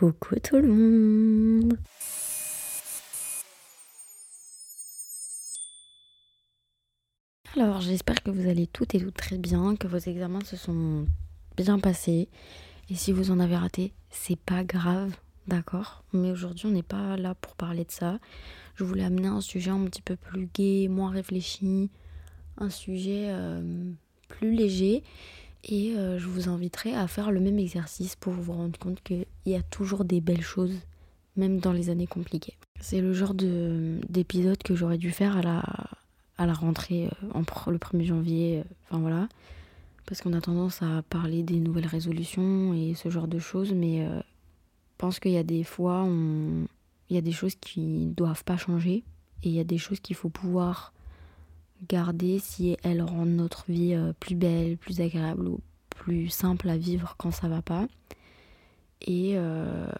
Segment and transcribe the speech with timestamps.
[0.00, 1.78] Coucou tout le monde
[7.54, 11.04] Alors j'espère que vous allez toutes et toutes très bien, que vos examens se sont
[11.58, 12.30] bien passés.
[12.88, 15.14] Et si vous en avez raté, c'est pas grave,
[15.48, 16.02] d'accord?
[16.14, 18.20] Mais aujourd'hui on n'est pas là pour parler de ça.
[18.76, 21.90] Je voulais amener un sujet un petit peu plus gai, moins réfléchi,
[22.56, 23.92] un sujet euh,
[24.28, 25.04] plus léger.
[25.64, 29.26] Et euh, je vous inviterai à faire le même exercice pour vous rendre compte qu'il
[29.46, 30.74] y a toujours des belles choses,
[31.36, 32.56] même dans les années compliquées.
[32.80, 35.62] C'est le genre d'épisode que j'aurais dû faire à la,
[36.38, 39.28] à la rentrée, euh, en, le 1er janvier, euh, enfin voilà.
[40.06, 44.04] Parce qu'on a tendance à parler des nouvelles résolutions et ce genre de choses, mais
[44.04, 44.22] je
[44.98, 46.66] pense qu'il y a des fois, on,
[47.10, 49.04] il y a des choses qui ne doivent pas changer
[49.42, 50.92] et il y a des choses qu'il faut pouvoir
[51.88, 56.76] garder si elles rendent notre vie euh, plus belle, plus agréable ou plus simple à
[56.76, 57.86] vivre quand ça va pas.
[59.02, 59.90] Et euh,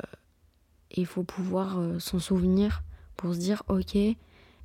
[0.95, 2.83] il faut pouvoir euh, s'en souvenir
[3.17, 3.97] pour se dire ok,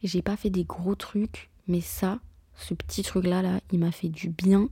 [0.04, 2.20] j'ai pas fait des gros trucs, mais ça,
[2.56, 4.70] ce petit truc là là, il m'a fait du bien.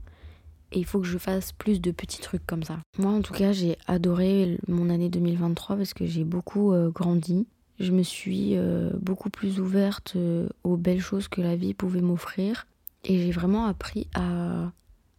[0.72, 2.78] Et il faut que je fasse plus de petits trucs comme ça.
[2.98, 7.46] Moi en tout cas j'ai adoré mon année 2023 parce que j'ai beaucoup grandi
[7.80, 12.00] je me suis euh, beaucoup plus ouverte euh, aux belles choses que la vie pouvait
[12.00, 12.66] m'offrir.
[13.04, 14.70] Et j'ai vraiment appris à,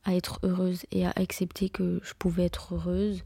[0.05, 3.23] à, être heureuse et à accepter que je pouvais être heureuse.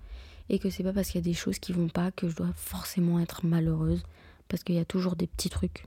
[0.50, 2.36] Et que c'est pas parce qu'il y a des choses qui vont pas que je
[2.36, 4.04] dois forcément être malheureuse.
[4.48, 5.86] Parce qu'il y a toujours des petits trucs.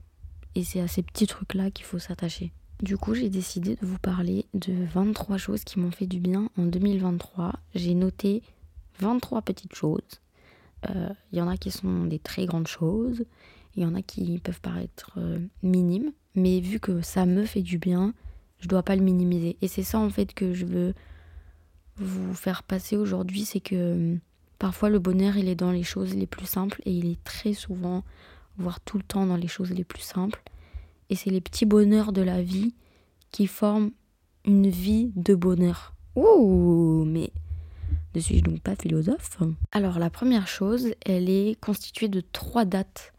[0.55, 2.53] Et c'est à ces petits trucs-là qu'il faut s'attacher.
[2.81, 6.49] Du coup, j'ai décidé de vous parler de 23 choses qui m'ont fait du bien
[6.57, 7.53] en 2023.
[7.75, 8.41] J'ai noté
[8.99, 10.01] 23 petites choses
[10.89, 13.23] il euh, y en a qui sont des très grandes choses,
[13.75, 17.61] il y en a qui peuvent paraître euh, minimes, mais vu que ça me fait
[17.61, 18.13] du bien,
[18.59, 19.57] je dois pas le minimiser.
[19.61, 20.93] Et c'est ça en fait que je veux
[21.97, 24.15] vous faire passer aujourd'hui, c'est que euh,
[24.59, 27.53] parfois le bonheur il est dans les choses les plus simples et il est très
[27.53, 28.03] souvent,
[28.57, 30.41] voire tout le temps dans les choses les plus simples.
[31.09, 32.73] Et c'est les petits bonheurs de la vie
[33.31, 33.91] qui forment
[34.45, 35.93] une vie de bonheur.
[36.15, 37.31] Ouh, mais
[38.15, 39.39] ne suis-je donc pas philosophe?
[39.71, 43.13] Alors la première chose, elle est constituée de trois dates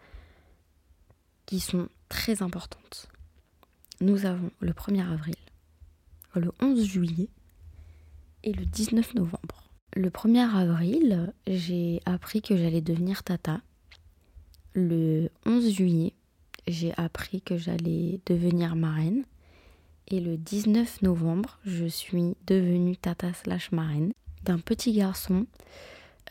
[1.46, 3.08] qui sont très importantes.
[4.00, 5.36] Nous avons le 1er avril,
[6.34, 7.28] le 11 juillet
[8.44, 9.68] et le 19 novembre.
[9.96, 13.60] Le 1er avril, j'ai appris que j'allais devenir tata.
[14.74, 16.12] Le 11 juillet,
[16.66, 19.24] j'ai appris que j'allais devenir marraine.
[20.08, 24.12] Et le 19 novembre, je suis devenue tata slash marraine
[24.44, 25.46] d'un petit garçon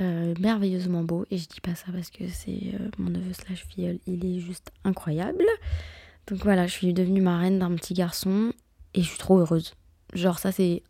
[0.01, 1.25] euh, merveilleusement beau.
[1.29, 4.39] Et je dis pas ça parce que c'est euh, mon neveu slash filleul, il est
[4.39, 5.45] juste incroyable.
[6.27, 8.53] Donc voilà, je suis devenue marraine d'un petit garçon
[8.93, 9.73] et je suis trop heureuse.
[10.13, 10.83] Genre ça c'est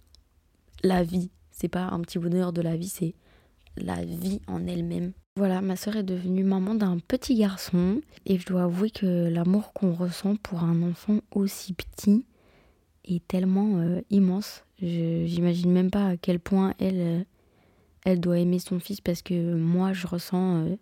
[0.84, 3.16] la vie, c'est pas un petit bonheur de la vie, c'est
[3.78, 5.14] la vie en elle-même.
[5.36, 9.74] Voilà, ma soeur est devenue maman d'un petit garçon et je dois avouer que l'amour
[9.74, 12.28] qu'on ressent pour un enfant aussi petit
[13.06, 14.64] est tellement euh, immense.
[14.84, 17.24] J'imagine même pas à quel point elle, euh,
[18.04, 20.76] elle doit aimer son fils parce que moi je ressens euh,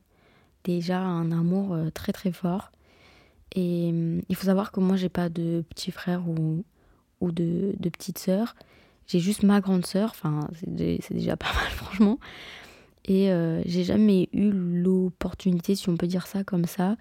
[0.64, 2.72] déjà un amour très très fort.
[3.54, 3.90] Et
[4.30, 6.64] il faut savoir que moi j'ai pas de petit frère ou,
[7.20, 8.56] ou de, de petite sœur.
[9.08, 12.20] J'ai juste ma grande sœur, enfin c'est déjà pas mal franchement.
[13.06, 13.30] Et
[13.66, 16.96] j'ai jamais eu l'opportunité, si on peut dire ça comme ça,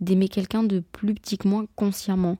[0.00, 2.38] d'aimer quelqu'un de plus petit que moi consciemment.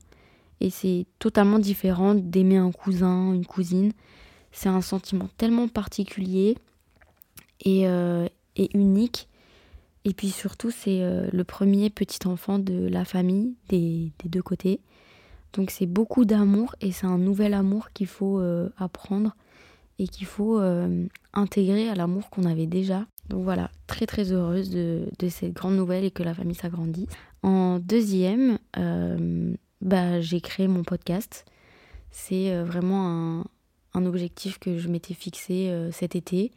[0.61, 3.93] Et c'est totalement différent d'aimer un cousin, une cousine.
[4.53, 6.57] C'est un sentiment tellement particulier
[7.61, 8.27] et, euh,
[8.75, 9.29] unique.
[10.05, 14.81] Et puis surtout, c'est euh, le premier petit enfant de la famille, des, deux côtés.
[15.53, 19.35] Donc c'est beaucoup d'amour et c'est un nouvel amour qu'il faut euh, apprendre
[19.99, 20.61] et qu'il faut
[21.33, 23.07] intégrer à l'amour qu'on avait déjà.
[23.31, 27.09] Donc voilà, très très heureuse de, de, cette grande nouvelle et que la famille s'agrandisse.
[27.43, 28.59] En deuxième,
[29.81, 31.45] bah, j'ai créé mon podcast.
[32.11, 33.45] C'est euh, vraiment un,
[33.95, 36.53] un, objectif que je m'étais fixé euh, cet été.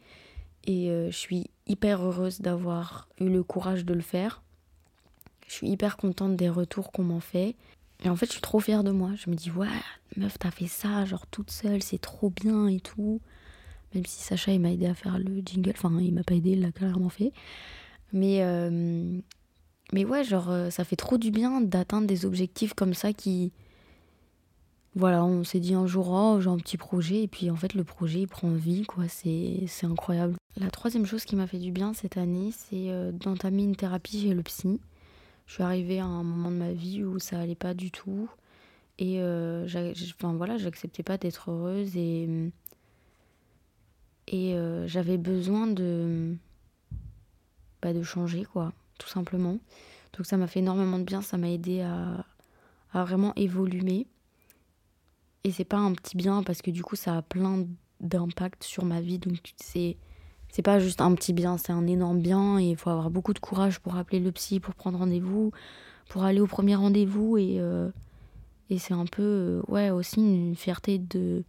[0.66, 4.42] Et euh, je suis hyper heureuse d'avoir eu le courage de le faire.
[5.46, 7.56] Je suis hyper contente des retours qu'on m'en fait.
[8.04, 9.10] Et en fait, je suis trop fière de moi.
[9.16, 9.68] Je me dis, ouais,
[10.16, 13.20] meuf, t'as fait ça, genre toute seule, c'est trop bien et tout.
[13.94, 15.72] Même si Sacha, il m'a aidé à faire le jingle.
[15.76, 17.32] Enfin, il m'a pas aidé, il l'a clairement fait.
[18.12, 18.40] Mais
[19.92, 23.52] mais ouais, genre, euh, ça fait trop du bien d'atteindre des objectifs comme ça qui.
[24.96, 27.74] Voilà, on s'est dit un jour, oh, j'ai un petit projet, et puis en fait,
[27.74, 30.34] le projet, il prend vie, quoi, c'est incroyable.
[30.56, 34.22] La troisième chose qui m'a fait du bien cette année, c'est euh, d'entamer une thérapie
[34.22, 34.80] chez le psy.
[35.46, 38.28] Je suis arrivée à un moment de ma vie où ça allait pas du tout,
[38.98, 39.66] et euh,
[40.22, 42.28] voilà, j'acceptais pas d'être heureuse, et.
[44.32, 44.54] Et
[44.86, 46.36] j'avais besoin de
[47.82, 49.58] bah, de changer, quoi, tout simplement.
[50.16, 52.24] Donc ça m'a fait énormément de bien, ça m'a aidé à,
[52.92, 54.06] à vraiment évoluer.
[55.42, 57.66] Et c'est pas un petit bien parce que du coup ça a plein
[58.00, 59.18] d'impact sur ma vie.
[59.18, 59.96] Donc c'est
[60.52, 63.32] c'est pas juste un petit bien, c'est un énorme bien et il faut avoir beaucoup
[63.32, 65.52] de courage pour appeler le psy, pour prendre rendez-vous,
[66.08, 67.90] pour aller au premier rendez-vous et, euh,
[68.68, 71.44] et c'est un peu euh, ouais aussi une fierté de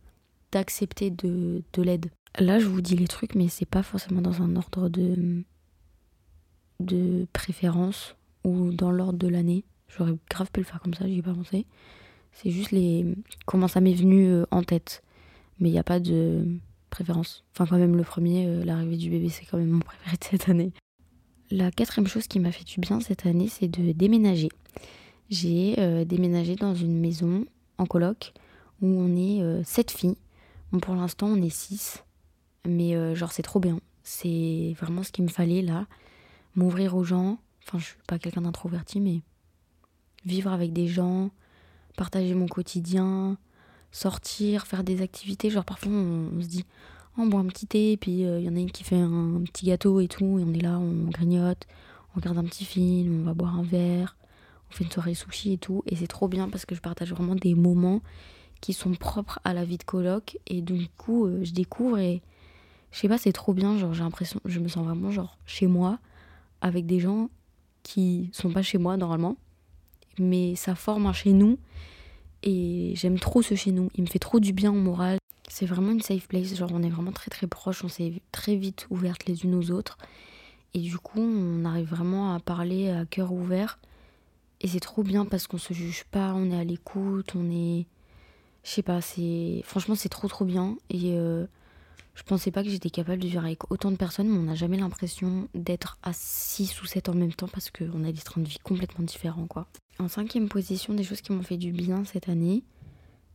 [0.51, 2.11] d'accepter de, de l'aide.
[2.37, 5.43] Là je vous dis les trucs mais c'est pas forcément dans un ordre de
[6.81, 9.63] de préférence ou dans l'ordre de l'année.
[9.87, 11.65] J'aurais grave pu le faire comme ça, j'y ai pas pensé.
[12.33, 13.05] C'est juste les
[13.45, 15.03] comment ça m'est venu euh, en tête.
[15.59, 16.45] Mais il n'y a pas de
[16.89, 17.43] préférence.
[17.53, 20.23] Enfin, quand même, le premier, euh, l'arrivée du bébé, c'est quand même mon préféré de
[20.23, 20.71] cette année.
[21.49, 24.49] La quatrième chose qui m'a fait du bien cette année, c'est de déménager.
[25.29, 27.45] J'ai euh, déménagé dans une maison
[27.77, 28.33] en coloc
[28.81, 30.17] où on est sept filles.
[30.81, 32.03] Pour l'instant, on est six.
[32.65, 33.79] Mais genre, c'est trop bien.
[34.01, 35.85] C'est vraiment ce qu'il me fallait là.
[36.55, 37.39] M'ouvrir aux gens.
[37.65, 39.21] Enfin, je suis pas quelqu'un d'introverti, mais
[40.25, 41.31] vivre avec des gens,
[41.95, 43.37] partager mon quotidien,
[43.91, 45.49] sortir, faire des activités.
[45.49, 46.65] Genre parfois on, se dit
[47.17, 48.99] oh, on boit un petit thé, puis il euh, y en a une qui fait
[48.99, 51.67] un, petit gâteau et tout, et on est là, on grignote,
[52.13, 54.17] on regarde un petit film, on va boire un verre,
[54.69, 55.83] on fait une soirée sushi et tout.
[55.85, 58.01] Et c'est trop bien parce que je partage vraiment des moments
[58.61, 60.37] qui sont propres à la vie de coloc.
[60.47, 62.21] Et du coup, euh, je découvre et
[62.91, 63.77] je sais pas, c'est trop bien.
[63.77, 65.99] Genre, j'ai l'impression, je me sens vraiment genre chez moi
[66.61, 67.29] avec des gens
[67.83, 69.37] qui sont pas chez moi normalement.
[70.19, 71.57] Mais ça forme un chez nous
[72.43, 73.89] et j'aime trop ce chez nous.
[73.95, 75.17] Il me fait trop du bien au moral.
[75.47, 76.55] C'est vraiment une safe place.
[76.55, 77.83] Genre, on est vraiment très très proches.
[77.83, 79.97] On s'est très vite ouvertes les unes aux autres.
[80.73, 83.79] Et du coup, on arrive vraiment à parler à cœur ouvert.
[84.61, 87.85] Et c'est trop bien parce qu'on se juge pas, on est à l'écoute, on est.
[88.63, 89.61] Je sais pas, c'est.
[89.65, 90.77] Franchement, c'est trop trop bien.
[90.89, 91.45] Et euh,
[92.13, 94.55] je pensais pas que j'étais capable de vivre avec autant de personnes, mais on n'a
[94.55, 98.41] jamais l'impression d'être à 6 ou 7 en même temps parce qu'on a des trains
[98.41, 99.67] de vie complètement différents, quoi.
[99.99, 102.63] En cinquième position, des choses qui m'ont fait du bien cette année,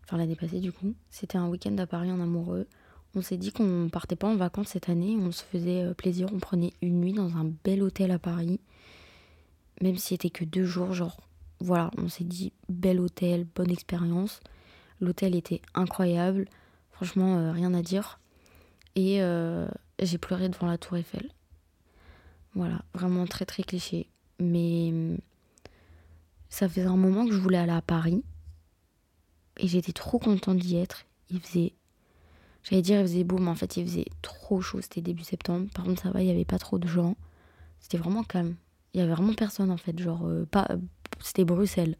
[0.05, 2.67] enfin l'année passée du coup, c'était un week-end à Paris en amoureux.
[3.15, 6.29] On s'est dit qu'on partait pas en vacances cette année, on se faisait euh, plaisir,
[6.35, 8.61] on prenait une nuit dans un bel hôtel à Paris,
[9.81, 11.17] même si c'était que deux jours, genre
[11.61, 14.41] voilà, on s'est dit bel hôtel, bonne expérience.
[15.01, 16.47] L'hôtel était incroyable,
[16.91, 18.19] franchement euh, rien à dire.
[18.97, 19.69] Et euh,
[20.03, 21.31] j'ai pleuré devant la tour Eiffel.
[22.55, 24.09] Voilà, vraiment très très cliché.
[24.41, 24.93] Mais
[26.49, 28.25] ça faisait un moment que je voulais aller à Paris.
[29.59, 31.07] Et j'étais trop contente d'y être.
[31.31, 31.75] Il faisait.
[32.63, 34.81] J'allais dire il faisait beau, mais en fait il faisait trop chaud.
[34.81, 35.69] C'était début septembre.
[35.75, 37.17] Par contre, ça va, il n'y avait pas trop de gens.
[37.81, 38.57] C'était vraiment calme.
[38.95, 39.99] Il y avait vraiment personne en fait.
[39.99, 40.67] Genre, euh, pas.
[41.21, 41.97] C'était Bruxelles.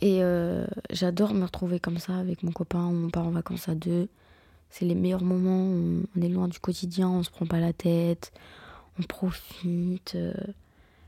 [0.00, 2.84] Et euh, j'adore me retrouver comme ça avec mon copain.
[2.84, 4.08] On part en vacances à deux.
[4.70, 6.04] C'est les meilleurs moments.
[6.16, 7.08] On, est loin du quotidien.
[7.08, 8.32] On se prend pas la tête.
[8.98, 10.14] On profite.
[10.14, 10.34] Euh,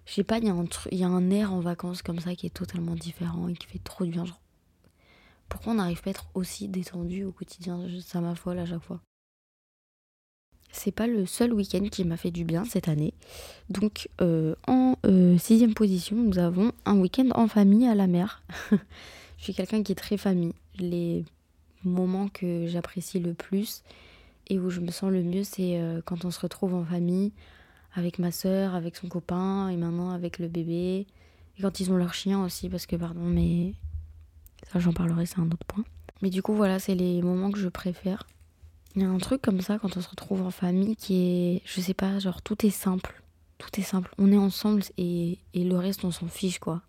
[0.07, 2.19] je sais pas, il y, a un il y a un air en vacances comme
[2.19, 4.25] ça qui est totalement différent et qui fait trop du bien.
[5.49, 9.01] Pourquoi on n'arrive pas à être aussi détendu au quotidien Ça m'affole à chaque fois.
[10.73, 13.13] C'est pas le seul week-end qui m'a fait du bien cette année.
[13.69, 18.43] Donc, euh, en euh, sixième position, nous avons un week-end en famille à la mer.
[18.71, 20.55] je suis quelqu'un qui est très famille.
[20.79, 21.25] Les
[21.85, 23.83] moments que j'apprécie le plus
[24.49, 27.33] et où je me sens le mieux, c'est euh, quand on se retrouve en famille,
[27.95, 31.07] avec ma soeur, avec son copain et maintenant avec le bébé.
[31.57, 33.75] Et quand ils ont leur chien aussi, parce que, pardon, mais
[34.73, 35.85] ça j'en parlerai, c'est un autre point.
[36.23, 38.27] Mais du coup, voilà, c'est les moments que je préfère.
[38.97, 41.63] Il y a un truc comme ça quand on se retrouve en famille qui est,
[41.65, 43.23] je sais pas, genre tout est simple.
[43.59, 44.13] Tout est simple.
[44.19, 46.83] On est ensemble et, et le reste, on s'en fiche, quoi.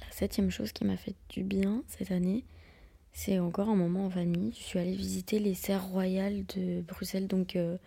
[0.00, 2.44] La septième chose qui m'a fait du bien cette année,
[3.16, 4.52] c'est encore un moment en famille.
[4.52, 7.26] Je suis allée visiter les serres royales de Bruxelles.
[7.26, 7.78] Donc, euh,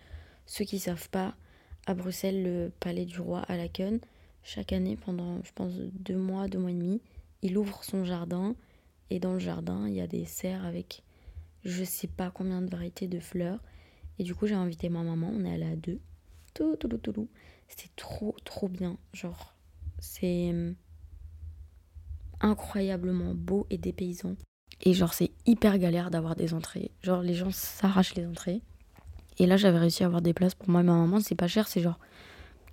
[0.44, 1.36] ceux qui savent pas,
[1.86, 4.00] à Bruxelles, le Palais du Roi à la Laken,
[4.42, 7.00] chaque année, pendant, je pense, deux mois, deux mois et demi,
[7.42, 8.56] il ouvre son jardin.
[9.10, 11.04] Et dans le jardin, il y a des serres avec
[11.64, 13.62] je sais pas combien de variétés de fleurs.
[14.18, 16.00] Et du coup, j'ai invité ma maman, on est allé à deux.
[16.54, 17.28] Tout, tout, tout, tout.
[17.68, 18.98] C'était trop, trop bien.
[19.12, 19.54] Genre,
[20.00, 20.74] c'est hum,
[22.40, 24.34] incroyablement beau et dépaysant.
[24.82, 26.90] Et genre, c'est hyper galère d'avoir des entrées.
[27.02, 28.62] Genre, les gens s'arrachent les entrées.
[29.38, 31.20] Et là, j'avais réussi à avoir des places pour moi et ma maman.
[31.20, 31.98] C'est pas cher, c'est genre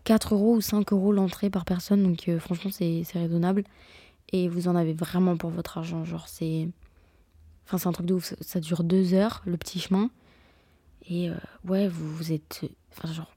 [0.05, 2.03] 4 euros ou 5 euros l'entrée par personne.
[2.03, 3.63] Donc, euh, franchement, c'est raisonnable.
[4.31, 6.05] Et vous en avez vraiment pour votre argent.
[6.05, 6.69] Genre, c'est.
[7.65, 8.33] Enfin, c'est un truc de ouf.
[8.39, 10.09] Ça dure 2 heures, le petit chemin.
[11.09, 11.35] Et euh,
[11.65, 12.65] ouais, vous, vous êtes.
[12.91, 13.31] Enfin, genre,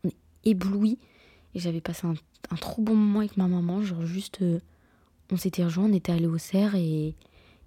[0.45, 0.99] ébloui.
[1.55, 2.15] Et j'avais passé un,
[2.57, 3.83] trop bon moment avec ma maman.
[3.83, 4.43] Genre, juste.
[4.43, 4.61] Euh,
[5.33, 7.15] on s'était rejoints, on était allés au cerf et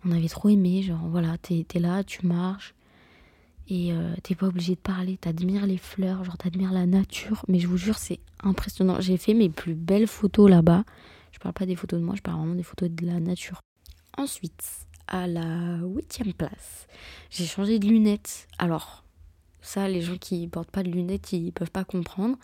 [0.05, 0.81] on avait trop aimé.
[0.83, 2.73] Genre, voilà, t'es là, tu marches
[3.69, 7.45] et euh, t'es pas obligé de parler, t'admires les fleurs, genre t'admires la nature.
[7.47, 8.99] Mais je vous jure, c'est impressionnant.
[8.99, 10.83] J'ai fait mes plus belles photos là-bas.
[11.31, 13.61] Je parle pas des photos de moi, je parle vraiment des photos de la nature.
[14.17, 14.63] Ensuite,
[15.07, 16.87] à la huitième place,
[17.29, 18.47] j'ai changé de lunettes.
[18.57, 19.03] Alors,
[19.61, 22.37] ça, les gens qui portent pas de lunettes, ils peuvent pas comprendre.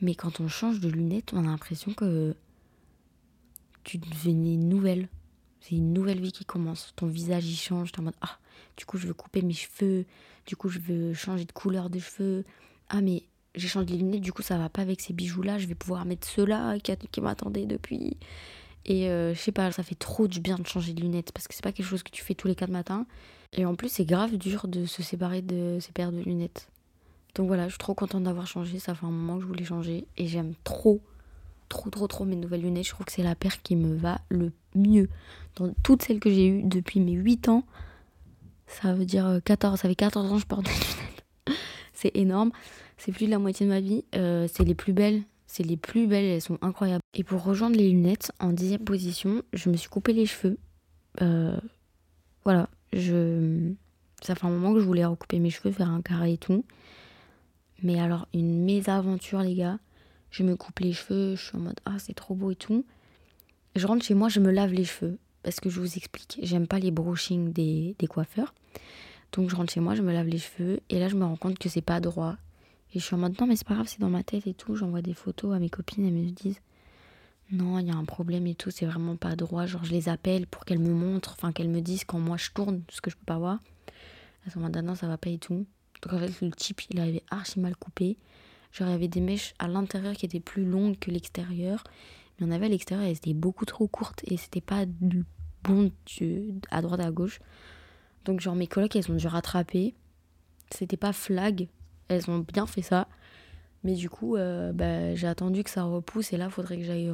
[0.00, 2.36] Mais quand on change de lunettes, on a l'impression que
[3.84, 5.08] tu devenais nouvelle.
[5.60, 6.92] C'est une nouvelle vie qui commence.
[6.96, 7.92] Ton visage il change.
[7.92, 8.38] T'es en mode ah,
[8.76, 10.04] du coup je veux couper mes cheveux.
[10.46, 12.44] Du coup je veux changer de couleur de cheveux.
[12.88, 13.24] Ah mais
[13.54, 14.20] j'ai changé les lunettes.
[14.20, 15.58] Du coup ça va pas avec ces bijoux là.
[15.58, 18.16] Je vais pouvoir mettre ceux-là qui, m'attendaient depuis.
[18.84, 21.46] Et euh, je sais pas, ça fait trop du bien de changer de lunettes parce
[21.46, 23.06] que c'est pas quelque chose que tu fais tous les quatre matins.
[23.52, 26.68] Et en plus c'est grave dur de se séparer de ces paires de lunettes.
[27.34, 28.78] Donc voilà, je suis trop contente d'avoir changé.
[28.78, 31.00] Ça fait un moment que je voulais changer et j'aime trop
[31.68, 32.86] trop trop trop mes nouvelles lunettes.
[32.86, 35.08] Je trouve que c'est la paire qui me va le mieux.
[35.56, 37.64] Dans toutes celles que j'ai eues depuis mes 8 ans,
[38.66, 41.58] ça veut dire 14, euh, ça fait 14 ans je porte des lunettes.
[41.92, 42.50] c'est énorme.
[42.96, 44.04] C'est plus de la moitié de ma vie.
[44.14, 45.22] Euh, c'est les plus belles.
[45.46, 47.02] C'est les plus belles, elles sont incroyables.
[47.14, 50.58] Et pour rejoindre les lunettes, en dixième position, je me suis coupé les cheveux.
[51.22, 51.58] Euh,
[52.44, 53.72] voilà, je...
[54.20, 56.64] ça fait un moment que je voulais recouper mes cheveux, faire un carré et tout.
[57.82, 59.78] Mais alors, une mésaventure, les gars
[60.30, 62.84] je me coupe les cheveux, je suis en mode ah c'est trop beau et tout.
[63.76, 66.66] Je rentre chez moi, je me lave les cheveux parce que je vous explique, j'aime
[66.66, 68.54] pas les brushings des, coiffeurs.
[69.32, 71.36] Donc je rentre chez moi, je me lave les cheveux et là je me rends
[71.36, 72.36] compte que c'est pas droit.
[72.94, 74.54] Et je suis en mode non mais c'est pas grave, c'est dans ma tête et
[74.54, 74.74] tout.
[74.74, 76.60] J'envoie des photos à mes copines, elles me disent
[77.50, 79.66] non, il y a un problème et tout, c'est vraiment pas droit.
[79.66, 82.50] Genre je les appelle pour qu'elles me montrent, enfin qu'elles me disent quand moi je
[82.50, 83.60] tourne, ce que je peux pas voir.
[84.44, 85.66] Elles sont en mode ah non ça va pas et tout.
[86.02, 88.16] Donc en fait le type il avait archi mal coupé.
[88.72, 91.84] Genre, il y avait des mèches à l'intérieur qui étaient plus longues que l'extérieur.
[92.38, 95.24] Mais on avait à l'extérieur, elles étaient beaucoup trop courtes et c'était pas du
[95.64, 95.90] bon
[96.70, 97.40] à droite à gauche.
[98.24, 99.94] Donc, genre, mes colocs, elles ont dû rattraper.
[100.70, 101.68] C'était pas flag.
[102.08, 103.08] Elles ont bien fait ça.
[103.84, 107.10] Mais du coup, euh, bah, j'ai attendu que ça repousse et là, faudrait que j'aille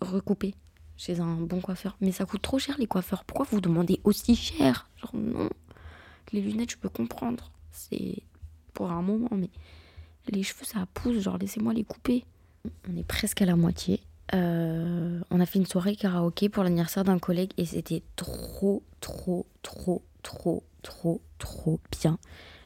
[0.00, 0.54] recouper
[0.96, 1.96] chez un bon coiffeur.
[2.00, 3.24] Mais ça coûte trop cher les coiffeurs.
[3.24, 4.90] Pourquoi vous demandez aussi cher?
[4.96, 5.48] Genre, non.
[6.32, 7.50] Les lunettes, je peux comprendre.
[7.70, 8.22] C'est
[8.74, 9.50] pour un moment, mais
[10.28, 12.24] les cheveux ça pousse, genre laissez-moi les couper.
[12.88, 14.00] On est presque à la moitié.
[14.34, 19.46] Euh, on a fait une soirée karaoké pour l'anniversaire d'un collègue et c'était trop, trop,
[19.62, 22.18] trop, trop, trop, trop bien.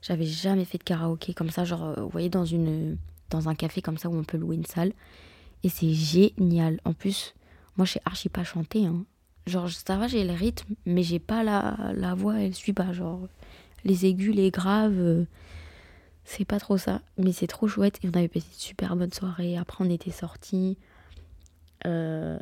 [0.03, 2.99] J'avais jamais fait de karaoké comme ça, genre, euh, vous voyez, dans, une,
[3.31, 4.93] dans un café comme ça où on peut louer une salle.
[5.63, 6.81] Et c'est génial.
[6.85, 7.35] En plus,
[7.77, 8.85] moi, je sais archi pas chanter.
[8.85, 9.05] Hein.
[9.47, 12.93] Genre, ça va, j'ai le rythme, mais j'ai pas la, la voix, elle suit pas.
[12.93, 13.21] Genre,
[13.85, 14.99] les aigus, les graves.
[14.99, 15.25] Euh,
[16.27, 17.99] c'est pas trop ça, mais c'est trop chouette.
[18.03, 19.57] Et on avait passé une super bonne soirée.
[19.57, 20.77] Après, on était sortis.
[21.87, 22.39] Euh,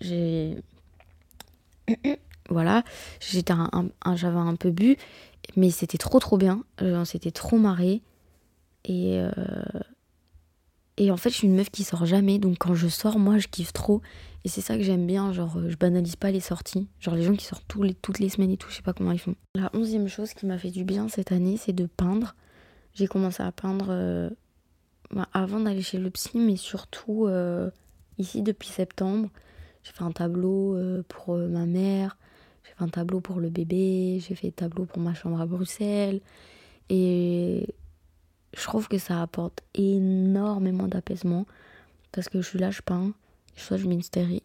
[0.00, 0.56] j'ai.
[2.48, 2.84] voilà.
[3.20, 4.96] J'étais un, J'avais un peu bu,
[5.56, 6.64] mais c'était trop trop bien.
[6.80, 8.02] On s'était trop marré.
[8.84, 9.18] Et.
[9.18, 9.30] Euh,
[11.00, 12.38] et en fait, je suis une meuf qui sort jamais.
[12.38, 14.02] Donc quand je sors, moi, je kiffe trop.
[14.44, 15.32] Et c'est ça que j'aime bien.
[15.32, 16.88] Genre, je banalise pas les sorties.
[16.98, 18.92] Genre, les gens qui sortent tous les, toutes les semaines et tout, je sais pas
[18.92, 19.36] comment ils font.
[19.54, 22.34] La onzième chose qui m'a fait du bien cette année, c'est de peindre.
[22.94, 24.28] J'ai commencé à peindre euh,
[25.12, 27.70] bah, avant d'aller chez le psy, mais surtout euh,
[28.18, 29.28] ici depuis septembre.
[29.82, 32.16] J'ai fait un tableau euh, pour ma mère,
[32.64, 35.46] j'ai fait un tableau pour le bébé, j'ai fait un tableau pour ma chambre à
[35.46, 36.20] Bruxelles.
[36.90, 37.74] Et
[38.56, 41.46] je trouve que ça apporte énormément d'apaisement
[42.12, 43.12] parce que je suis là, je peins.
[43.56, 44.42] Soit je mets une série,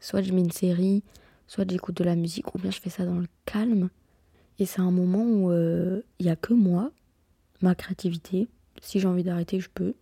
[0.00, 1.02] soit je mets une série,
[1.46, 3.90] soit j'écoute de la musique, ou bien je fais ça dans le calme.
[4.58, 6.90] Et c'est un moment où il n'y a que moi,
[7.60, 8.48] ma créativité.
[8.80, 9.94] Si j'ai envie d'arrêter, je peux.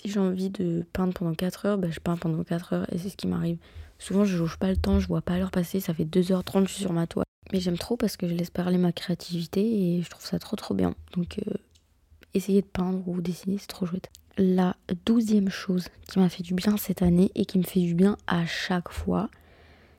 [0.00, 2.98] Si j'ai envie de peindre pendant 4 heures, bah, je peins pendant 4 heures et
[2.98, 3.58] c'est ce qui m'arrive.
[3.98, 6.72] Souvent, je jauge pas le temps, je vois pas l'heure passer, ça fait 2h30 je
[6.72, 7.24] suis sur ma toile.
[7.52, 10.56] Mais j'aime trop parce que je laisse parler ma créativité et je trouve ça trop
[10.56, 10.94] trop bien.
[11.14, 11.54] Donc, euh,
[12.34, 14.10] essayer de peindre ou dessiner, c'est trop chouette.
[14.36, 17.94] La douzième chose qui m'a fait du bien cette année et qui me fait du
[17.94, 19.30] bien à chaque fois,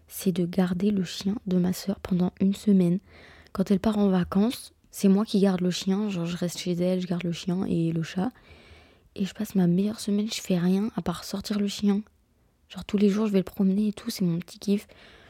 [0.08, 3.00] c'est de garder le chien de ma soeur pendant une semaine.
[3.54, 6.74] Quand elle part en vacances, c'est moi qui garde le chien, genre je reste chez
[6.74, 8.32] elle, je garde le chien et le chat.
[9.15, 12.01] Et je passe ma meilleure semaine, je fais rien à part sortir le chien.
[12.69, 14.88] Genre tous les jours je vais le promener et tout, c'est mon petit kiff.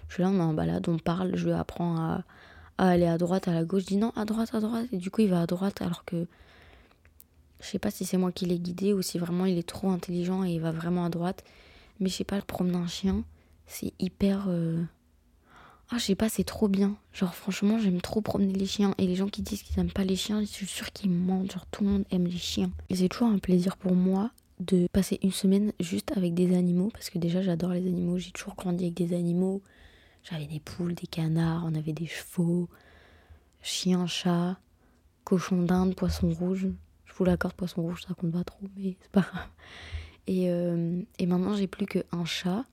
[0.08, 2.24] Je suis là, on est en balade, on parle, je lui apprends à,
[2.78, 3.84] aller à droite, à la gauche.
[3.84, 4.88] Je dis non, à droite, à droite.
[4.92, 6.26] Et du coup il va à droite alors que
[7.62, 9.90] je sais pas si c'est moi qui l'ai guidé ou si vraiment il est trop
[9.90, 11.44] intelligent et il va vraiment à droite.
[12.00, 13.24] Mais je sais pas, le promener un chien,
[13.68, 14.46] c'est hyper...
[14.48, 14.84] Euh,
[15.92, 16.96] ah, je sais pas, c'est trop bien.
[17.14, 18.96] Genre, franchement, j'aime trop promener les chiens.
[18.98, 21.52] Et les gens qui disent qu'ils aiment pas les chiens, je suis sûre qu'ils mentent.
[21.52, 22.72] Genre, tout le monde aime les chiens.
[22.90, 26.90] Et c'est toujours un plaisir pour moi de passer une semaine juste avec des animaux.
[26.92, 28.18] Parce que déjà, j'adore les animaux.
[28.18, 29.62] J'ai toujours grandi avec des animaux.
[30.30, 32.68] J'avais des poules, des canards, on avait des chevaux,
[33.62, 34.58] chiens, chats,
[35.24, 36.68] cochons d'Inde, poissons rouges.
[37.06, 39.48] Je vous l'accorde, poisson rouge, ça compte pas trop, mais c'est pas grave.
[40.26, 42.66] Et, euh, et maintenant, j'ai plus qu'un chat.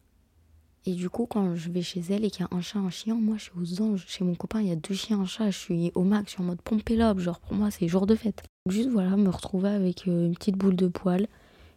[0.85, 2.91] Et du coup, quand je vais chez elle et qu'il y a un chat, un
[2.91, 4.05] chien, moi, je suis aux anges.
[4.09, 5.51] Chez mon copain, il y a deux chiens, un chat.
[5.51, 7.21] Je suis au max, je suis en mode pompélope.
[7.21, 8.43] Genre, pour moi, c'est jour de fête.
[8.69, 11.29] Juste, voilà, me retrouver avec euh, une petite boule de poil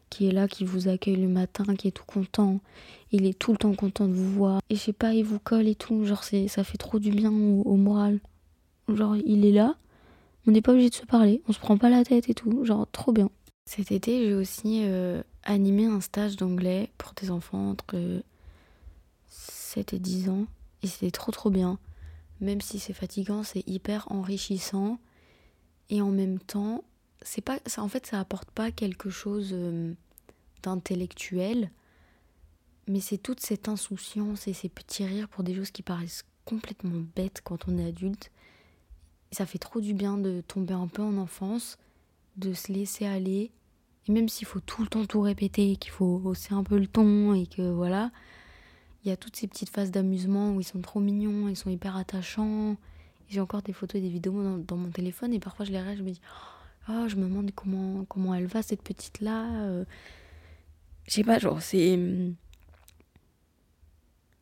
[0.09, 2.59] qui est là, qui vous accueille le matin, qui est tout content.
[3.12, 4.62] Il est tout le temps content de vous voir.
[4.69, 6.03] Et je sais pas, il vous colle et tout.
[6.05, 8.19] Genre, ça fait trop du bien au, au moral.
[8.88, 9.75] Genre, il est là.
[10.47, 11.41] On n'est pas obligé de se parler.
[11.47, 12.65] On se prend pas la tête et tout.
[12.65, 13.29] Genre, trop bien.
[13.67, 17.95] Cet été, j'ai aussi euh, animé un stage d'anglais pour des enfants entre
[19.75, 20.48] 7 et 10 ans.
[20.82, 21.79] Et c'était trop trop bien.
[22.41, 25.00] Même si c'est fatigant, c'est hyper enrichissant.
[25.89, 26.84] Et en même temps,
[27.22, 29.94] c'est pas, ça, en fait, ça apporte pas quelque chose euh,
[30.63, 31.72] d'intellectuel.
[32.88, 37.03] Mais c'est toute cette insouciance et ces petits rires pour des choses qui paraissent complètement
[37.15, 38.32] bêtes quand on est adulte.
[39.32, 41.77] ça fait trop du bien de tomber un peu en enfance,
[42.38, 43.51] de se laisser aller.
[44.08, 46.86] Et même s'il faut tout le temps tout répéter, qu'il faut hausser un peu le
[46.86, 48.12] ton et que voilà,
[49.05, 51.69] il y a toutes ces petites phases d'amusement où ils sont trop mignons, ils sont
[51.69, 52.75] hyper attachants.
[53.29, 55.97] J'ai encore des photos et des vidéos dans, mon téléphone et parfois je les regarde,
[55.97, 56.21] je me dis,
[56.89, 59.45] oh, je me demande comment, comment elle va cette petite là.
[59.65, 59.85] Euh.
[61.07, 62.00] Je sais pas, genre c'est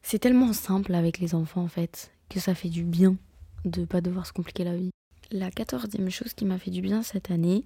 [0.02, 3.18] c'est tellement simple avec les enfants en fait que ça fait du bien
[3.66, 4.92] de pas devoir se compliquer la vie.
[5.32, 7.64] La quatorzième chose qui m'a fait du bien cette année,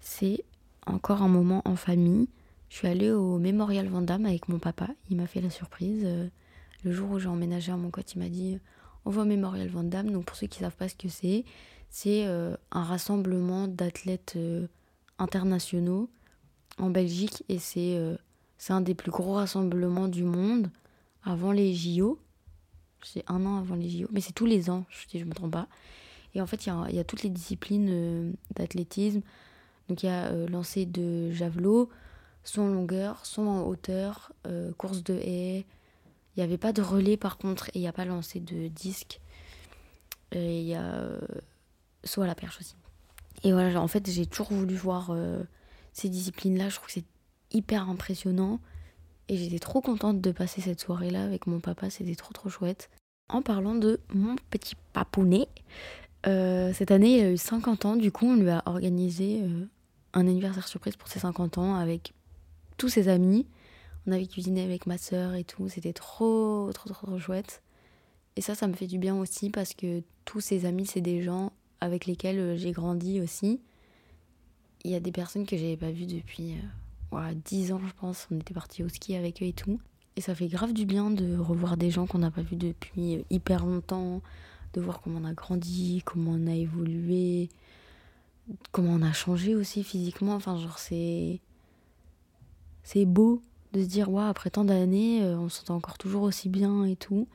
[0.00, 0.44] c'est
[0.86, 2.28] encore un moment en famille.
[2.70, 4.88] Je suis allée au Mémorial Vandamme avec mon papa.
[5.10, 6.02] Il m'a fait la surprise.
[6.04, 6.28] Euh,
[6.84, 8.58] le jour où j'ai emménagé à mon côté, il m'a dit
[9.04, 10.10] On va au Mémorial Vandamme.
[10.10, 11.44] Donc, pour ceux qui ne savent pas ce que c'est,
[11.90, 14.68] c'est euh, un rassemblement d'athlètes euh,
[15.18, 16.08] internationaux
[16.78, 17.42] en Belgique.
[17.48, 17.98] Et c'est
[18.68, 20.70] un des plus gros rassemblements du monde
[21.24, 22.20] avant les JO.
[23.02, 25.34] C'est un an avant les JO, mais c'est tous les ans, si je ne me
[25.34, 25.66] trompe pas.
[26.34, 29.22] Et en fait, il y a, y a, toutes les disciplines d'athlétisme,
[29.88, 31.90] donc il y a euh, lancé de javelot,
[32.44, 35.66] soit en longueur, soit en hauteur, euh, course de haie.
[36.36, 38.68] Il n'y avait pas de relais par contre et il n'y a pas lancé de
[38.68, 39.20] disque.
[40.32, 41.20] Et il y a euh,
[42.04, 42.76] soit la perche aussi.
[43.42, 45.16] Et voilà, en fait, j'ai toujours voulu voir
[45.94, 46.68] ces disciplines-là.
[46.68, 47.04] Je trouve que c'est
[47.52, 48.60] hyper impressionnant.
[49.28, 51.88] Et j'étais trop contente de passer cette soirée-là avec mon papa.
[51.88, 52.90] C'était trop trop chouette.
[53.30, 55.48] En parlant de mon petit papounet,
[56.24, 57.96] cette année, il a eu 50 ans.
[57.96, 59.42] Du coup, on lui a organisé
[60.12, 62.12] un anniversaire surprise pour ses 50 ans avec
[62.80, 63.46] tous ses amis.
[64.06, 65.68] On avait cuisiné avec ma sœur et tout.
[65.68, 67.62] C'était trop, trop, trop, trop chouette.
[68.36, 71.22] Et ça, ça me fait du bien aussi parce que tous ces amis, c'est des
[71.22, 73.60] gens avec lesquels euh, j'ai grandi aussi.
[74.82, 76.62] Il y a des personnes que j'avais pas vues depuis euh,
[77.10, 78.28] voilà, 10 ans, je pense.
[78.30, 79.78] On était partis au ski avec eux et tout.
[80.16, 83.16] Et ça fait grave du bien de revoir des gens qu'on n'a pas vus depuis
[83.16, 84.22] euh, hyper longtemps,
[84.72, 87.50] de voir comment on a grandi, comment on a évolué,
[88.72, 90.34] comment on a changé aussi physiquement.
[90.34, 91.40] Enfin, genre, c'est.
[92.82, 96.48] C'est beau de se dire, ouais, après tant d'années, euh, on s'entend encore toujours aussi
[96.48, 97.28] bien et tout.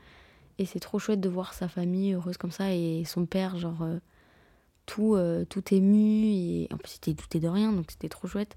[0.58, 3.81] Et c'est trop chouette de voir sa famille heureuse comme ça et son père, genre,
[3.81, 3.99] euh,
[4.86, 6.25] tout, euh, tout ému.
[6.27, 8.55] Et en plus, c'était douté de rien, donc c'était trop chouette.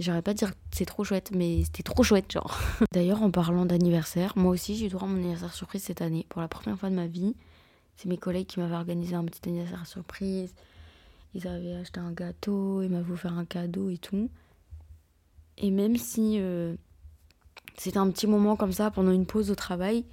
[0.00, 2.58] J'aurais pas dire c'est trop chouette, mais c'était trop chouette, genre.
[2.92, 6.26] D'ailleurs, en parlant d'anniversaire, moi aussi, j'ai eu droit à mon anniversaire surprise cette année,
[6.28, 7.34] pour la première fois de ma vie.
[7.96, 10.54] C'est mes collègues qui m'avaient organisé un petit anniversaire surprise.
[11.34, 14.30] Ils avaient acheté un gâteau, ils m'avaient offert un cadeau et tout.
[15.58, 16.74] Et même si euh,
[17.76, 20.04] c'était un petit moment comme ça pendant une pause au travail,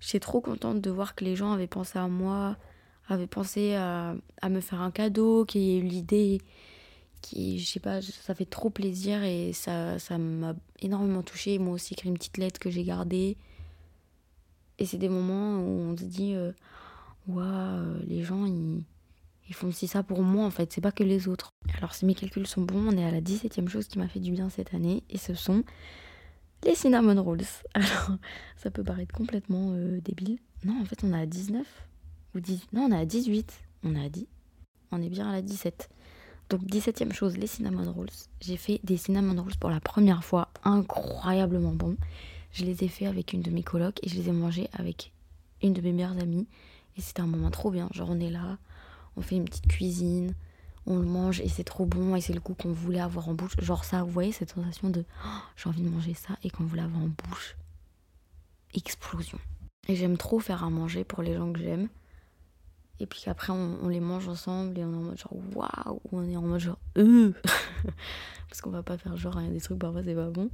[0.00, 2.56] j'étais trop contente de voir que les gens avaient pensé à moi,
[3.08, 4.14] avaient pensé à,
[4.48, 6.40] me faire un cadeau, qu'il y ait eu l'idée,
[7.22, 11.58] qui, je sais pas, ça fait trop plaisir et ça, ça m'a énormément touchée.
[11.58, 13.36] M'ont aussi écrit une petite lettre que j'ai gardée.
[14.78, 16.52] Et c'est des moments où on se dit, euh,
[17.28, 18.82] waouh, les gens, ils,
[19.48, 21.52] ils font aussi ça pour moi en fait, c'est pas que les autres.
[21.78, 24.20] Alors si mes calculs sont bons, on est à la 17ème chose qui m'a fait
[24.20, 25.64] du bien cette année et ce sont
[26.64, 27.42] les cinnamon rolls.
[27.74, 28.10] Alors
[28.56, 30.38] ça peut paraître complètement euh, débile.
[30.64, 31.66] Non, en fait on est à 19
[32.34, 32.68] ou 10.
[32.72, 33.52] Non, on est à 18.
[33.84, 34.26] On a dit.
[34.90, 35.90] On est bien à la 17.
[36.48, 38.08] Donc 17ème chose, les cinnamon rolls.
[38.40, 41.96] J'ai fait des cinnamon rolls pour la première fois, incroyablement bons.
[42.52, 45.12] Je les ai fait avec une de mes colocs et je les ai mangés avec
[45.62, 46.46] une de mes meilleures amies.
[46.96, 47.88] Et c'était un moment trop bien.
[47.92, 48.58] Genre on est là,
[49.16, 50.34] on fait une petite cuisine,
[50.86, 53.34] on le mange et c'est trop bon et c'est le goût qu'on voulait avoir en
[53.34, 53.56] bouche.
[53.58, 56.64] Genre ça, vous voyez cette sensation de oh, j'ai envie de manger ça et qu'on
[56.64, 57.56] voulait avoir en bouche.
[58.74, 59.38] Explosion.
[59.88, 61.88] Et j'aime trop faire à manger pour les gens que j'aime.
[62.98, 66.18] Et puis qu'après on, les mange ensemble et on est en mode genre waouh, ou
[66.18, 67.32] on est en mode genre euh
[68.48, 70.50] Parce qu'on va pas faire genre rien des trucs parfois c'est pas bon.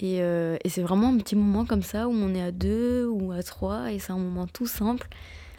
[0.00, 3.06] Et, euh, et c'est vraiment un petit moment comme ça où on est à deux
[3.06, 5.08] ou à trois et c'est un moment tout simple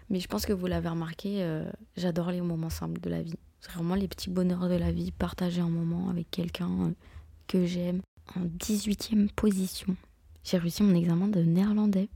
[0.09, 3.37] mais je pense que vous l'avez remarqué, euh, j'adore les moments simples de la vie.
[3.61, 6.91] C'est vraiment les petits bonheurs de la vie, partager un moment avec quelqu'un euh,
[7.47, 8.01] que j'aime.
[8.35, 9.95] En 18e position,
[10.43, 12.09] j'ai réussi mon examen de néerlandais.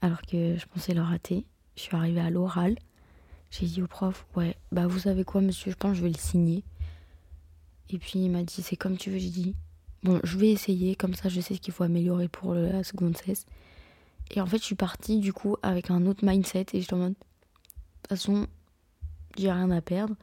[0.00, 1.44] Alors que je pensais le rater.
[1.76, 2.76] Je suis arrivée à l'oral.
[3.50, 6.10] J'ai dit au prof, ouais, bah vous savez quoi monsieur, je pense que je vais
[6.10, 6.64] le signer.
[7.90, 9.18] Et puis il m'a dit, c'est comme tu veux.
[9.18, 9.54] J'ai dit,
[10.02, 13.16] bon, je vais essayer, comme ça je sais ce qu'il faut améliorer pour la seconde
[13.16, 13.46] cesse.
[14.30, 16.98] Et en fait, je suis partie du coup avec un autre mindset et je en
[16.98, 18.46] mode, de toute façon,
[19.36, 20.14] j'ai rien à perdre.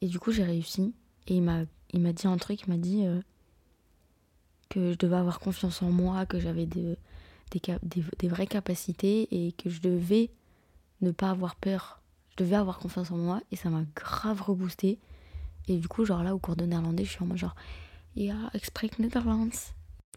[0.00, 0.94] Et du coup, j'ai réussi.
[1.26, 1.64] Et il m'a,
[2.12, 3.20] dit un truc, il m'a dit euh,
[4.68, 6.96] que je devais avoir confiance en moi, que j'avais des,
[7.50, 7.60] des,
[8.18, 10.30] des, vraies capacités et que je devais
[11.00, 12.00] ne pas avoir peur.
[12.30, 14.98] Je devais avoir confiance en moi et ça m'a grave reboosté.
[15.68, 17.54] Et du coup, genre là, au cours de néerlandais, je suis en mode genre,
[18.16, 18.70] ja, ik.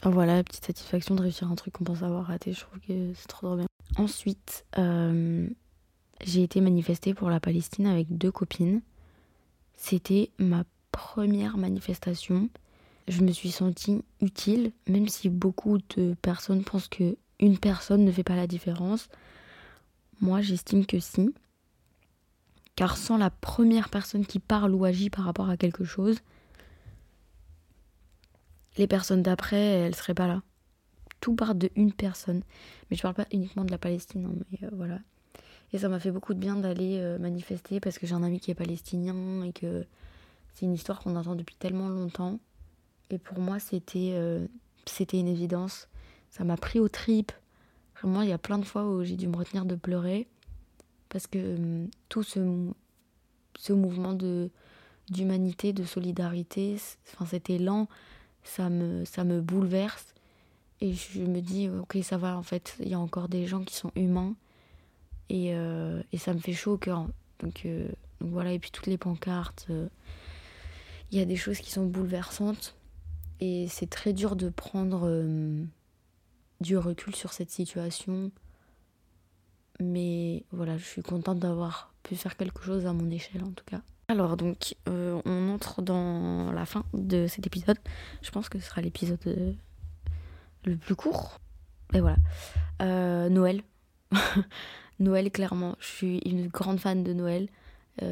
[0.03, 2.53] Voilà, petite satisfaction de réussir un truc qu'on pense avoir raté.
[2.53, 3.65] Je trouve que c'est trop, trop bien.
[3.97, 5.47] Ensuite, euh,
[6.23, 8.81] j'ai été manifester pour la Palestine avec deux copines.
[9.75, 12.49] C'était ma première manifestation.
[13.07, 18.11] Je me suis sentie utile, même si beaucoup de personnes pensent que une personne ne
[18.11, 19.09] fait pas la différence.
[20.21, 21.33] Moi, j'estime que si.
[22.75, 26.17] Car sans la première personne qui parle ou agit par rapport à quelque chose,
[28.77, 30.41] les personnes d'après, elles seraient pas là.
[31.21, 32.41] Tout part de une personne.
[32.89, 34.99] Mais je parle pas uniquement de la Palestine, hein, mais euh, voilà.
[35.73, 38.39] Et ça m'a fait beaucoup de bien d'aller euh, manifester parce que j'ai un ami
[38.39, 39.85] qui est palestinien et que
[40.53, 42.39] c'est une histoire qu'on entend depuis tellement longtemps.
[43.09, 44.45] Et pour moi, c'était euh,
[44.85, 45.87] c'était une évidence.
[46.29, 47.31] Ça m'a pris aux tripes.
[48.01, 50.27] Vraiment, il y a plein de fois où j'ai dû me retenir de pleurer
[51.09, 52.69] parce que tout ce,
[53.57, 54.17] ce mouvement
[55.09, 56.77] d'humanité, de solidarité,
[57.13, 57.87] enfin cet élan,
[58.45, 60.13] ça me, ça me bouleverse.
[60.81, 63.63] Et je me dis, ok, ça va, en fait, il y a encore des gens
[63.63, 64.35] qui sont humains.
[65.29, 67.07] Et, euh, et ça me fait chaud au cœur.
[67.39, 69.87] Donc, euh, voilà, et puis toutes les pancartes, euh,
[71.11, 72.75] il y a des choses qui sont bouleversantes.
[73.41, 75.11] Et c'est très dur de prendre
[76.61, 78.31] du recul sur cette situation.
[79.81, 83.65] Mais voilà, je suis contente d'avoir pu faire quelque chose à mon échelle en tout
[83.65, 83.81] cas.
[84.07, 87.77] Alors donc, on entre dans fin de cet épisode.
[88.21, 89.53] Je pense que ce sera l'épisode euh,
[90.65, 91.39] le plus court.
[91.93, 92.17] Et voilà.
[92.81, 93.61] Euh, Noël.
[94.99, 95.75] Noël, clairement.
[95.79, 97.49] Je suis une grande fan de Noël.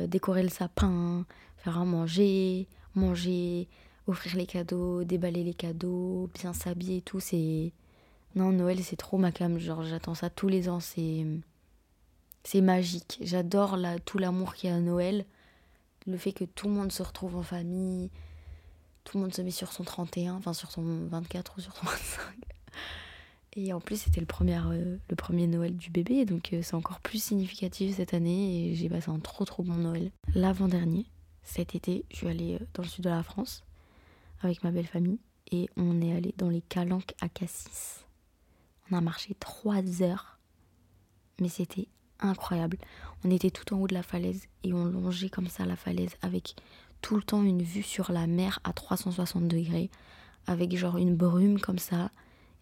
[0.08, 1.26] décorer le sapin,
[1.58, 3.68] faire à manger, manger,
[4.08, 7.20] offrir les cadeaux, déballer les cadeaux, bien s'habiller et tout.
[7.20, 7.74] C'est...
[8.36, 9.58] Non, Noël, c'est trop ma cam.
[9.60, 10.80] Genre, j'attends ça tous les ans.
[10.80, 11.26] C'est...
[12.44, 13.20] C'est magique.
[13.22, 15.26] J'adore tout l'amour qu'il y a à Noël
[16.08, 18.10] le fait que tout le monde se retrouve en famille,
[19.04, 21.86] tout le monde se met sur son 31, enfin sur son 24 ou sur son
[21.86, 22.22] 25.
[23.56, 26.74] Et en plus, c'était le premier, euh, le premier Noël du bébé, donc euh, c'est
[26.74, 30.12] encore plus significatif cette année et j'ai passé un trop trop bon Noël.
[30.34, 31.06] L'avant-dernier,
[31.44, 33.64] cet été, je suis allée euh, dans le sud de la France
[34.42, 35.20] avec ma belle famille
[35.52, 38.06] et on est allé dans les Calanques à Cassis.
[38.90, 40.40] On a marché trois heures,
[41.40, 41.88] mais c'était
[42.20, 42.78] incroyable.
[43.24, 46.16] On était tout en haut de la falaise et on longeait comme ça la falaise
[46.22, 46.56] avec
[47.04, 49.92] tout le temps une vue sur la mer à 360 degrés,
[50.48, 52.10] avec genre une brume comme ça.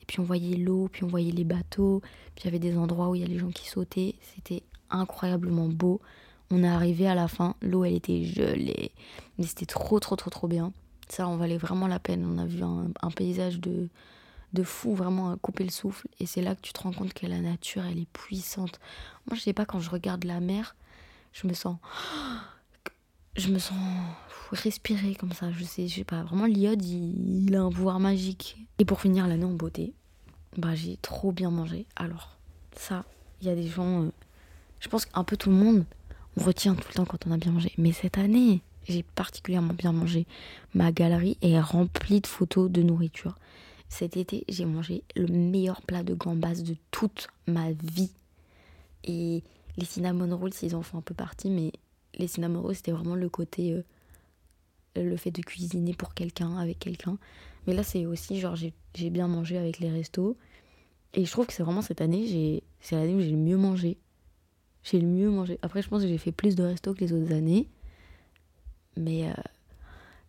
[0.02, 2.02] Et puis on voyait l'eau, puis on voyait les bateaux,
[2.36, 4.16] puis il y avait des endroits où il y a les gens qui sautaient.
[4.36, 6.02] C'était incroyablement beau.
[6.50, 8.92] On est arrivé à la fin, l'eau elle était gelée,
[9.38, 10.74] mais c'était trop trop trop trop bien.
[11.08, 12.26] Ça en valait vraiment la peine.
[12.26, 13.90] On a vu un paysage de,
[14.54, 16.08] de fou, vraiment à couper le souffle.
[16.20, 18.80] Et c'est là que tu te rends compte que la nature, elle est puissante.
[19.28, 20.76] Moi, je sais pas, quand je regarde la mer,
[21.34, 21.78] je me sens.
[23.36, 23.78] Je me sens
[24.52, 25.52] respirer comme ça.
[25.52, 26.24] Je sais, je sais pas.
[26.24, 28.58] Vraiment, l'iode, il, a un pouvoir magique.
[28.80, 29.94] Et pour finir l'année en beauté,
[30.58, 31.86] bah, j'ai trop bien mangé.
[31.96, 32.38] Alors,
[32.76, 33.06] ça,
[33.42, 34.04] il y a des gens.
[34.04, 34.12] Euh,
[34.80, 35.86] je pense qu'un peu tout le monde,
[36.38, 37.72] on retient tout le temps quand on a bien mangé.
[37.78, 40.26] Mais cette année, j'ai particulièrement bien mangé.
[40.74, 43.38] Ma galerie est remplie de photos de nourriture.
[43.90, 48.12] Cet été, j'ai mangé le meilleur plat de gambas de toute ma vie.
[49.04, 49.44] Et
[49.78, 51.72] les cinnamon rolls, ils en font un peu partie, mais
[52.18, 53.74] les rolls, c'était vraiment le côté.
[53.74, 53.84] Euh,
[54.96, 57.18] le fait de cuisiner pour quelqu'un, avec quelqu'un.
[57.66, 60.38] Mais là, c'est aussi genre, j'ai bien mangé avec les restos.
[61.14, 63.98] Et je trouve que c'est vraiment cette année, c'est l'année où j'ai le mieux mangé.
[64.84, 65.60] J'ai le mieux mangé.
[65.62, 67.68] Après, je pense que j'ai fait plus de restos que les autres années.
[68.98, 69.34] Mais euh,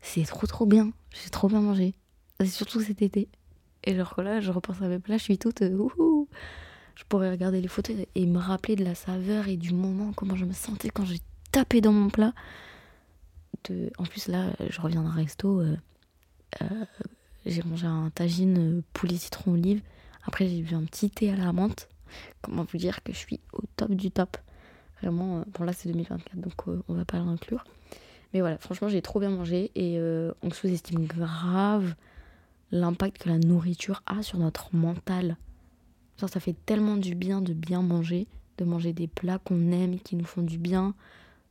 [0.01, 0.93] c'est trop trop bien.
[1.11, 1.95] J'ai trop bien mangé.
[2.41, 3.29] C'est surtout cet été.
[3.85, 5.63] Et genre là, je repense à mes plats, je suis toute.
[5.63, 5.89] Euh,
[6.95, 10.37] je pourrais regarder les photos et me rappeler de la saveur et du moment, comment
[10.37, 11.21] je me sentais quand j'ai
[11.53, 12.33] tapé dans mon plat.
[13.99, 15.61] En plus, là, je reviens d'un resto.
[15.61, 15.77] Euh,
[16.63, 16.85] euh,
[17.47, 19.83] j'ai mangé un tagine poulet citron olive.
[20.25, 21.89] Après, j'ai bu un petit thé à la menthe.
[22.41, 24.37] Comment vous dire que je suis au top du top.
[25.01, 27.65] Vraiment, bon là c'est 2024, donc on va pas l'inclure.
[28.33, 31.95] Mais voilà, franchement, j'ai trop bien mangé et euh, on sous-estime grave
[32.71, 35.37] l'impact que la nourriture a sur notre mental.
[36.19, 38.27] Genre, ça fait tellement du bien de bien manger,
[38.59, 40.95] de manger des plats qu'on aime, qui nous font du bien,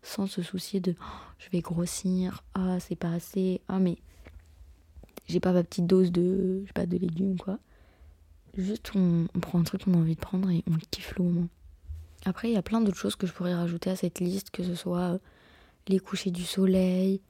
[0.04, 3.98] sans se soucier de oh, je vais grossir, ah c'est pas assez, ah mais
[5.28, 7.60] j'ai pas ma petite dose de, pas, de légumes quoi.
[8.58, 11.48] Juste on, prend un truc qu'on a envie de prendre et on kiffe le moment.
[12.26, 14.64] Après, il y a plein d'autres choses que je pourrais rajouter à cette liste, que
[14.64, 15.18] ce soit euh,
[15.88, 17.22] les couchers du soleil,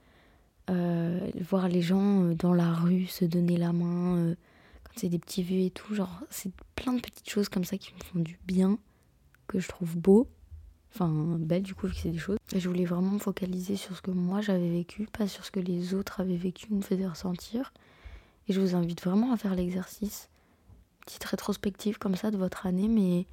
[0.70, 4.36] euh, voir les gens euh, dans la rue se donner la main,
[4.84, 5.94] quand c'est des petits vues et tout.
[5.94, 8.80] Genre, c'est plein de petites choses comme ça qui me font du bien,
[9.48, 10.28] que je trouve beau.
[10.94, 12.38] Enfin, belle du coup, vu que c'est des choses.
[12.54, 15.52] Et je voulais vraiment me focaliser sur ce que moi j'avais vécu, pas sur ce
[15.52, 17.74] que les autres avaient vécu ou me faisaient ressentir.
[18.48, 20.30] Et je vous invite vraiment à faire l'exercice.
[21.06, 23.26] Petite rétrospective comme ça de votre année, mais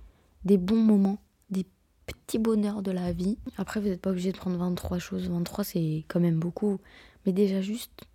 [0.45, 1.19] des bons moments
[1.51, 1.67] des
[2.07, 3.39] petits bonheurs de la vie.
[3.57, 5.29] Après, vous n'êtes pas obligé de prendre 23 choses.
[5.29, 6.79] 23, c'est quand même beaucoup.
[7.27, 8.07] Mais déjà, juste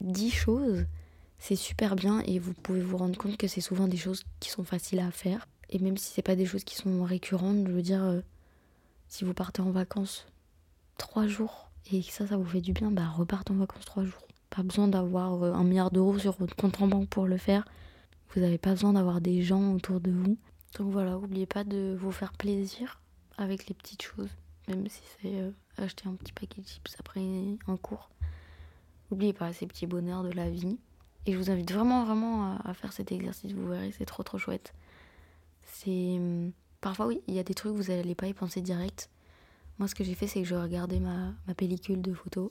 [0.00, 0.86] 10 choses,
[1.38, 4.50] c'est super bien et vous pouvez vous rendre compte que c'est souvent des choses qui
[4.50, 5.46] sont faciles à faire.
[5.70, 8.20] Et même si c'est pas des choses qui sont récurrentes, je veux dire, euh,
[9.08, 10.26] si vous partez en vacances
[10.98, 14.04] 3 jours et que ça, ça vous fait du bien, bah repartez en vacances 3
[14.04, 14.26] jours.
[14.50, 17.64] Pas besoin d'avoir euh, un milliard d'euros sur votre compte en banque pour le faire.
[18.34, 20.36] Vous n'avez pas besoin d'avoir des gens autour de vous.
[20.76, 23.00] Donc voilà, n'oubliez pas de vous faire plaisir
[23.38, 24.30] avec les petites choses,
[24.68, 27.20] même si c'est euh, acheter un petit paquet de chips après
[27.66, 28.10] un cours.
[29.10, 30.78] N'oubliez pas ces petits bonheurs de la vie.
[31.26, 34.38] Et je vous invite vraiment, vraiment à, faire cet exercice, vous verrez, c'est trop, trop
[34.38, 34.72] chouette.
[35.64, 36.18] C'est.
[36.80, 39.10] Parfois, oui, il y a des trucs, vous n'allez pas y penser direct.
[39.78, 42.50] Moi, ce que j'ai fait, c'est que je regardais ma, ma pellicule de photos.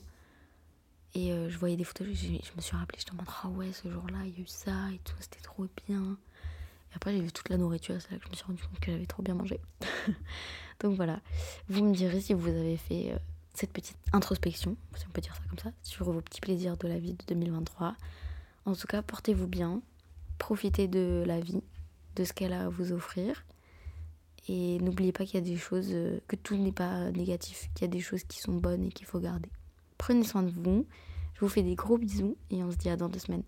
[1.14, 3.90] Et euh, je voyais des photos, je, je me suis rappelé, je ah ouais, ce
[3.90, 6.18] jour-là, il y a eu ça et tout, c'était trop bien.
[6.92, 8.80] Et après, j'ai vu toute la nourriture, c'est là que je me suis rendu compte
[8.80, 9.58] que j'avais trop bien mangé.
[10.80, 11.20] Donc voilà,
[11.68, 13.18] vous me direz si vous avez fait euh,
[13.54, 16.86] cette petite introspection, si on peut dire ça comme ça, sur vos petits plaisirs de
[16.86, 17.96] la vie de 2023.
[18.66, 19.80] En tout cas, portez-vous bien,
[20.36, 21.62] profitez de la vie,
[22.16, 23.44] de ce qu'elle a à vous offrir.
[24.48, 27.86] Et n'oubliez pas qu'il y a des choses, euh, que tout n'est pas négatif, qu'il
[27.86, 29.50] y a des choses qui sont bonnes et qu'il faut garder.
[29.98, 30.86] Prenez soin de vous,
[31.34, 33.44] je vous fais des gros bisous et on se dit à dans deux semaines.